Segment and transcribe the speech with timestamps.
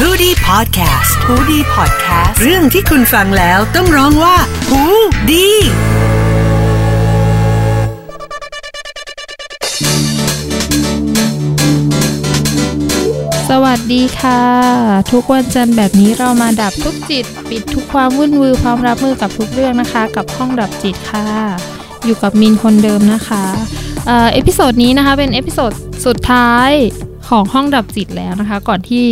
[0.00, 4.36] h o ดี้พอดแคสต์ฮูดี้พอดแคสต์เรื่องที่คุณฟังแล้วต้องร้องว่า
[4.68, 4.82] หู
[5.30, 5.48] ดี
[13.50, 14.42] สวัสดีค่ะ
[15.12, 21.26] ทุกวันจันทร์แบบนี้เรามาดับทุกจิต ปิดทุกความวุ่นวายพร้อมรับมือกับทุกเรื่องนะคะ กับห้องดับจิตค่ะ
[22.04, 23.44] อยู่กับมินคนเดิมนะคะ
[24.06, 25.72] เอ่อ episode นี้นะคะเป็น episode
[26.06, 26.70] สุดท้าย
[27.34, 29.04] ของห้องดับจิตแล้วนะคะ ก่อนที่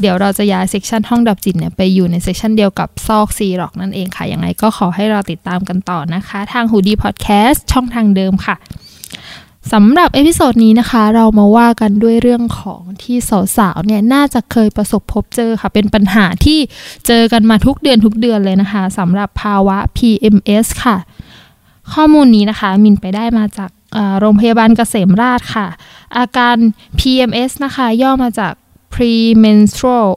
[0.00, 8.56] เดี๋ยวเราจะย้าย section ห้องดับจิตเนี่ยไปอยู่ใน section เดียวกับซอกซีร็อกนั่นเองค่ะ ยังไงก็ขอให้เราติดตามกันต่อนะคะ ทาง h o ดี้พอดแคสต์ช่องทางเดิมค่ะ
[9.72, 13.16] สำหรับ episode นี้นะคะ เรามาว่ากันด้วยเรื่องของที่
[13.56, 16.58] สาวๆเนี่ยน่าจะเคยประสบพบเจอค่ะ เป็นปัญหาที่
[17.06, 20.96] เจอกันมาทุกเดือนทุกเดือนเลยนะคะสำหรับภาวะ PMS ค่ะ
[21.92, 23.70] ข้อมูลนี้นะคะ มินไปได้มาจาก
[24.20, 25.66] โรงพยาบาลเกษมราชค่ะ
[26.18, 26.56] อาการ
[26.98, 28.52] PMS นะคะ ย่อมาจาก
[28.94, 30.08] premenstrual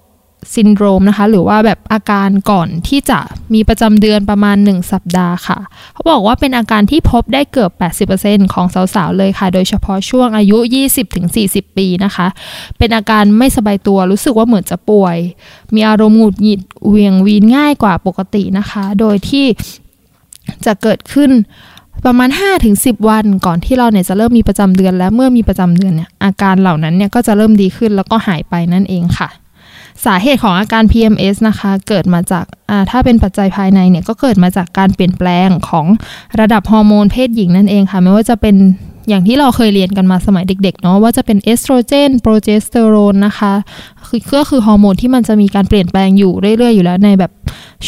[0.54, 3.20] syndrome นะคะ หรือว่าแบบอาการก่อนที่จะ
[3.54, 5.60] มีประจำเดือนประมาณ 1 สัปดาห์ค่ะ
[5.94, 7.72] เขาบอกว่าเป็นอาการที่พบได้เกือบ
[8.14, 10.58] 80%ของสาวๆ เลยค่ะ โดยเฉพาะช่วงอายุ
[11.18, 12.28] 20-40 ปีนะคะ
[12.78, 15.18] เป็นอาการไม่สบายตัวรู้สึกว่าเหมือนจะป่วย
[15.76, 19.46] มีอารมณ์หงุดหงิดเหวี่ยงวีนง่ายกว่าปกตินะคะ โดยที่
[20.66, 21.32] จะเกิดขึ้น
[22.06, 22.30] ประมาณ
[22.70, 29.30] 5-10 วันก่อนที่เราเนี่ยจะเริ่มมีประจำเดือน และเมื่อมีประจำเดือนเนี่ยอาการเหล่านั้นเนี่ยก็จะเริ่มดีขึ้นแล้วก็หายไปนั่นเองค่ะ
[30.06, 35.86] สาเหตุของอาการ PMS นะคะ เกิดมาจากอ่าถ้าเป็นปัจจัยภายในเนี่ยก็เกิดมาจากการเปลี่ยนแปลงของ
[36.40, 38.56] ระดับฮอร์โมนเพศหญิงนั่นเองค่ะ ไม่ว่าจะเป็น
[39.10, 43.54] อย่างที่เราเคยเรียนกันมาสมัยเด็กๆเนาะว่าจะเป็นเอสโตรเจนโปรเจสเตอโรนนะคะ
[44.08, 47.32] คือก็คือฮอร์โมนที่มันจะมีการเปลี่ยนแปลงอยู่เรื่อยๆอยู่แล้วในแบบ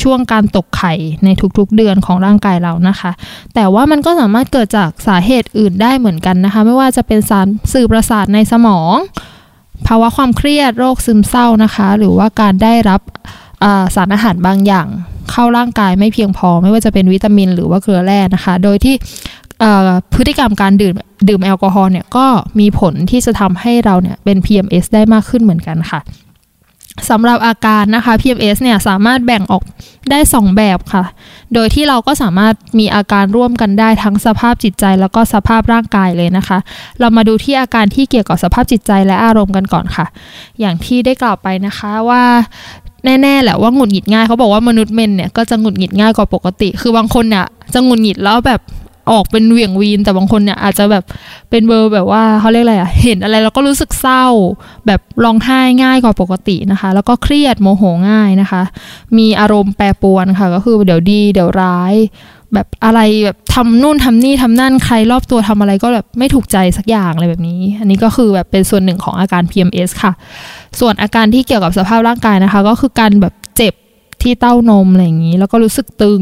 [0.01, 3.11] ช่วงการตกไข่ในทุกๆเดือนของร่างกายเรานะคะ
[3.55, 8.95] แต่ว่ามันก็สามารถเกิดจากสาเหตุอื่นได้เหมือนกันนะคะ ไม่ว่าจะเป็นสารสื่อประสาทในสมอง
[9.87, 13.01] ภาวะความเครียดโรคซึมเศร้านะคะ หรือว่าการได้รับ
[13.95, 14.87] สารอาหารบางอย่าง
[15.31, 18.95] เข้าร่างกายไม่เพียงพอ ไม่ว่าจะเป็นวิตามินหรือว่าเกลือแร่นะคะ โดยที่
[20.13, 20.93] พฤติกรรมการดื่ม
[21.29, 22.25] ดื่มแอลกอฮอล์เนี่ยก็
[22.59, 25.99] มีผลที่จะทำให้เราเนี่ยเป็น PMS ได้มากขึ้นเหมือนกันค่ะ
[27.09, 29.63] สำหรับอาการนะคะ PMS เนี่ยสามารถแบ่งออก
[30.11, 31.03] ได้ 2 แบบค่ะ
[31.53, 36.57] โดยที่เราก็สามารถมีอาการร่วมกันได้ทั้งสภาพจิตใจ แล้วก็สภาพร่างกายเลยนะคะ
[36.99, 40.05] เรามาดูที่อาการที่เกี่ยวกับสภาพจิตใจและอารมณ์กันก่อนค่ะ
[40.59, 42.23] อย่างที่ได้กล่าวไปนะคะว่า
[43.05, 48.59] แน่ๆแหละว่าหงุดหงิดง่ายเขาบอกว่ามนุษย์เมนเนี่ยก็จะหงุดหงิดง่ายกว่าปกติ คือบางคนเนี่ยจะหงุดหงิดแล้วแบบ
[49.11, 51.03] ออกเป็นเหวี่ยงวีน แต่บางคนเนี่ยอาจจะแบบ
[51.49, 54.25] เป็นเบอร์แบบว่าเขาเรียกอะไรอะเห็นอะไรแล้วก็รู้สึกเศร้า
[54.87, 58.61] แบบร้องไห้ง่ายกว่าปกตินะคะ แล้วก็เครียดโมโหง่ายนะคะ
[59.17, 61.93] มีอารมณ์แปรปรวนค่ะ ก็คือเดี๋ยวดี เดี๋ยวร้าย
[62.53, 70.11] แบบอะไรแบบทำนู่นทำนี่ทำนั่นใครรอบตัวทำอะไรก็แบบไม่ถูกใจสักอย่างอะไรแบบนี้ อันนี้ก็คือแบบเป็นส่วนหนึ่งของอาการ PMS ค่ะ
[70.79, 73.73] ส่วนอาการที่เกี่ยวกับสภาพร่างกายนะคะ ก็คือการแบบเจ็บ
[74.21, 76.21] ที่เต้านมอะไรอย่างนี้ แล้วก็รู้สึกตึง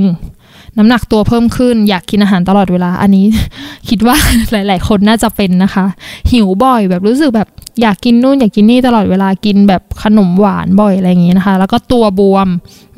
[0.77, 3.25] น้ำหนักตัวเพิ่มขึ้น อยากกินอาหารตลอดเวลา อันนี้
[3.89, 4.15] คิดว่า
[4.51, 5.85] หลาย ๆ คนน่าจะเป็นนะคะ
[6.31, 7.47] หิวบ่อยแบบรู้สึกแบบ
[7.81, 12.47] อยากกินนู่นอยากกินนี่ตลอดเวลากินแบบขนมหวานบ่อยอะไรอย่างนี้นะคะ แล้วก็ตัวบวม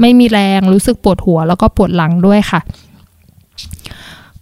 [0.02, 2.60] ไม่มีแรงรู้สึกปวดหัว แล้วก็ปวดหลังด้วยค่ะ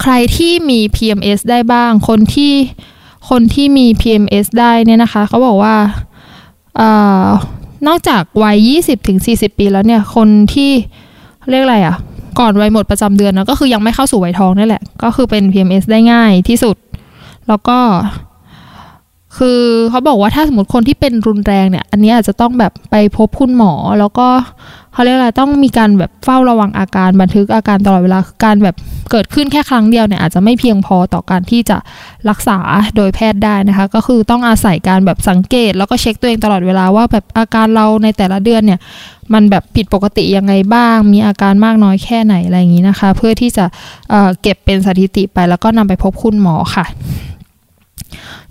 [0.02, 2.54] ใครที่มี PMS ได้บ้างคนที่
[3.30, 5.76] คนที่มี PMS ได้เนี่ยนะคะเขาบอกว่า
[6.80, 6.82] อ
[7.28, 7.30] อ
[7.88, 10.72] นอกจากวัย 20ถึง40 ปีแล้วเนี่ย คนที่
[11.50, 11.96] เรียกอะไรอะ่ะ
[12.40, 16.76] ก่อนวัยหมดประจำเดือนนะก็คือยังไม่เข้าสู่วัยทองนี่แหละ ก็คือเป็น PMS ได้ง่ายที่สุด
[17.48, 17.78] แล้วก็
[19.38, 19.60] คือ
[19.90, 24.28] เขาบอกว่าถ้าสมมติคนที่เป็นรุนแรงเนี่ย อันนี้อาจจะต้องแบบไปพบคุณหมอแล้วก็
[24.94, 28.76] เขาเรียกอะไรต้องมีการแบบเฝ้าระวังอาการบันทึกอาการตลอดเวลาการแบบ
[29.12, 31.78] เกิดขึ้นแค่ครั้งเดียวเนี่ยอาจจะไม่เพียงพอต่อการที่จะ
[32.30, 32.58] รักษา
[32.96, 38.80] โดยแพทย์ได้นะคะ ก็คือต้องอาศัยการแบบสังเกต แล้วก็เช็คตัวเองตลอดเวลาว่าแบบอาการเราในแต่ละเดือนเนี่ย
[39.34, 43.66] มันแบบผิดปกติยังไงบ้าง มีอาการมากน้อยแค่ไหนอะไรอย่างนี้นะคะ เพื่อที่จะ
[44.10, 46.86] เเก็บเป็นสถิติไปแล้วก็นำไปพบคุณหมอค่ะ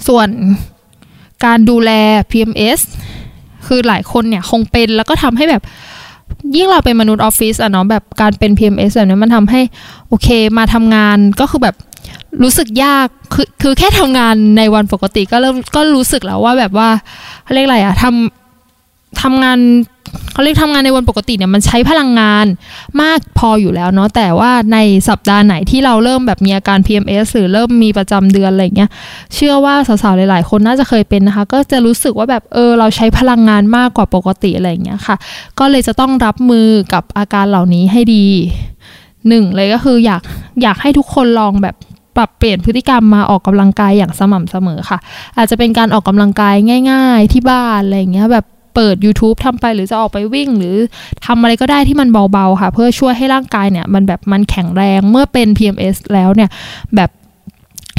[0.07, 0.29] ส่วน
[1.45, 1.91] การดูแล
[2.31, 2.81] PMS
[3.67, 5.63] คือหลายคนเนี่ยคงเป็นแล้วก็ทำให้แบบ
[6.57, 9.61] ยิ่งเราเป็นมนุษย์ออฟฟิศอะเนาะแบบการเป็น PMS แบบนี้มันทำให้
[10.09, 10.29] โอเค
[10.59, 11.77] มาทำงานก็คือแบบ
[12.43, 16.89] รู้สึกยากคือคือแค่ทำงานในวันปกติก็เริ่มก็รู้สึกแล้วว่าแบบว่า
[17.45, 19.59] เขาเรียกอะไรอะทำทำงาน
[20.33, 22.47] เขาเรียกทำงานในวันปกติเนี่ยมันใช้พลังงาน
[23.03, 28.91] มากพออยู่แล้วเนาะแต่ว่าในสัปดาห์ไหนที่เราเริ่มแบบมีอาการ PMS หรือเริ่มมีประจำเดือนอะไรเงี้ย
[29.35, 35.17] เชื่อว่าสาวๆหลายๆ คนน่าจะเคยเป็นนะคะ ก็จะรู้สึกว่าแบบเออเราใช้พลังงานมากกว่าปกติอะไรเงี้ยค่ะ
[35.59, 38.27] ก็เลยจะต้องรับมือกับอาการเหล่านี้ให้ดี
[39.29, 40.23] หนึ่งเลยก็คืออยาก
[40.63, 41.77] อยากให้ทุกคนลองแบบ
[42.17, 44.99] ปรับเปลี่ยนพฤติกรรมมาออกกำลังกายอย่างสม่ำเสมอค่ะ
[45.37, 46.55] อาจจะเป็นการออกกำลังกาย
[46.91, 50.77] ง่าย ๆ ที่บ้านอะไรเงี้ยแบบ เปิด YouTube ทำไปหรือจะออกไปวิ่ง หรือ
[51.27, 56.51] ทำอะไรก็ได้ที่มันเบาๆค่ะ เพื่อช่วยให้ร่างกายเนี่ย มันแบบมันแข็งแรงเมื่อเป็น PMS แล้วเนี่ย
[56.97, 57.11] แบบ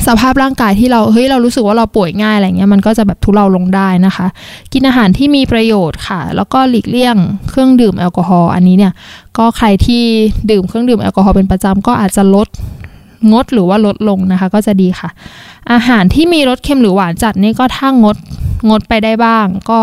[0.07, 4.27] สภาพร่างกายที่เราเฮ้ยเรารู้สึกว่าเราป่วยง่ายอะไรเงี้ยมันก็จะแบบทุเลาลงได้นะคะ
[4.73, 7.15] กินอาหารที่มีประโยชน์ค่ะ แล้วก็หลีกเลี่ยง
[7.49, 8.93] เครื่องดื่มแอลกอฮอล์อันนี้เนี่ย
[9.37, 10.03] ก็ใครที่
[10.51, 12.47] ดื่มเครื่องดื่มแอลกอฮอล์เป็นประจำก็อาจจะลด
[13.31, 15.09] งดหรือว่าลดลงนะคะ ก็จะดีค่ะ
[15.71, 18.17] อาหารที่มีรสเค็มหรือหวานจัดนี่ก็ถ้างด
[18.69, 19.79] งดไปได้บ้าง ก็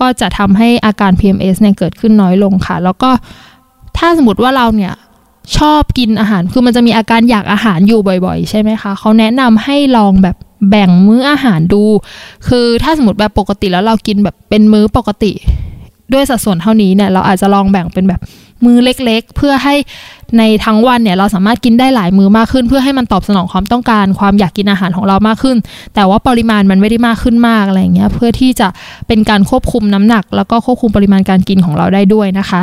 [0.00, 3.10] ก็จะทำให้อาการ PMS เนี่ยเกิดขึ้นน้อยลงค่ะ แล้วก็
[3.98, 4.92] ถ้าสมมติว่าเราเนี่ย
[5.56, 10.36] ชอบกินอาหาร คือมันจะมีอาการอยากอาหารอยู่บ่อยๆ ใช่ไหมคะ เขาแนะนำให้ลองแบบ
[10.70, 11.82] แบ่งมื้ออาหารดู
[12.48, 15.32] คือถ้าสมมติแบบปกติแล้วเรากินแบบเป็นมื้อปกติ
[16.12, 18.20] ด้วยสัดส่วนเท่านี้เนี่ย เราอาจจะลองแบ่งเป็นแบบ
[18.64, 19.74] มือเล็กๆ เพื่อให้
[20.38, 25.56] ในทั้งวันเนี่ยเราสามารถกินได้หลายมือมากขึ้น เพื่อให้มันตอบสนองความต้องการ ความอยากกินอาหารของเรามากขึ้น
[25.94, 28.68] แต่ว่าปริมาณมันไม่ได้มากขึ้นมากอะไรอย่างเงี้ยเพื่อที่จะ
[29.06, 32.62] เป็นการควบคุมน้ำหนัก แล้วก็ควบคุมปริมาณการกินของเราได้ด้วยนะคะ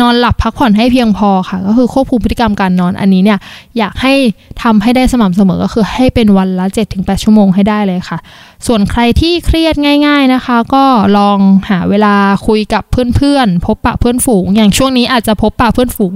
[0.00, 3.38] นอนหลับพักผ่อนให้เพียงพอค่ะ ก็คือควบคุมพฤติกรรมการนอนอันนี้เนี่ย
[3.78, 4.14] อยากให้
[4.62, 8.18] ทำให้ได้สม่ำเสมอก็คือให้เป็นวันละ 7-8 ชั่วโมงให้ได้เลยค่ะ
[8.66, 9.74] ส่วนใครที่เครียด
[10.06, 10.84] ง่าย ๆนะคะ ก็
[11.18, 11.38] ลอง
[11.70, 12.14] หาเวลา
[12.46, 12.82] คุยกับ
[13.16, 16.14] เพื่อนๆพบปะเพื่อนฝูง อย่างช่วงนี้อาจจะพบปะเพื่อนฝูง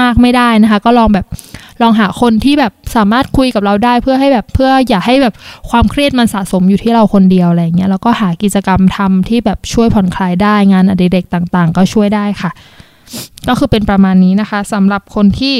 [0.00, 1.26] มากไม่ได้นะคะ ก็ลองแบบ
[1.82, 5.34] ลองหาคนที่แบบสามารถคุยกับเราได้เพื่อให้แบบเพื่ออย่าให้แบบ
[5.70, 12.52] ความเครียดมันสะสมอยู่ที่เราคนเดียวอะไรเงี้ยแล้วก็หากิจกรรมทำที่แบบช่วยผ่อนคลายได้งานอดิเรกต่างๆ ก็ช่วยได้ค่ะ
[13.48, 15.56] ก็คือเป็นประมาณนี้นะคะสำหรับคนที่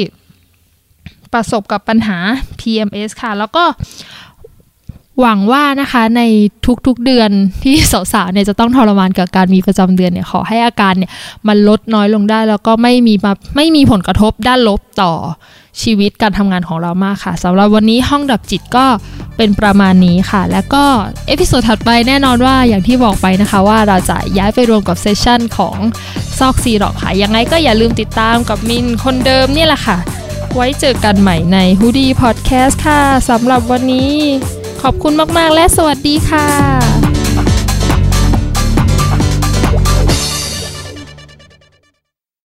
[1.33, 2.17] ประสบกับปัญหา
[2.59, 3.63] PMS ค่ะ แล้วก็
[5.21, 6.21] หวังว่านะคะใน
[6.87, 7.29] ทุกๆเดือน
[7.63, 7.75] ที่
[8.13, 11.11] สาวๆเนี่ยจะต้องทรมานกับการมีประจำเดือนเนี่ยขอให้อาการเนี่ย
[11.47, 15.13] มันลดน้อยลงได้ แล้วก็ไม่มีมาไม่มีผลกระทบด้านลบต่อ
[15.81, 18.85] ชีวิตการทำงานของเรามากค่ะสำหรับวันนี้ห้องดับจิตก็
[19.37, 20.83] เป็นประมาณนี้ค่ะ แล้วก็
[21.27, 25.77] episode ถัดไปแน่นอนว่าอย่างที่บอกไปนะคะว่าเราจะย้ายไปรวมกับ session ของ
[26.39, 29.97] ซอกซีหรอกค่ะ ยังไงก็อย่าลืมติดตามกับมินคนเดิมนี่แหละค่ะ
[30.55, 34.13] ไว้เจอกันใหม่ในฮูดี้พอดแคสต์ค่ะสำหรับวันนี้
[34.81, 36.86] ขอบคุณมาก ๆ และสวัสดีค่ะ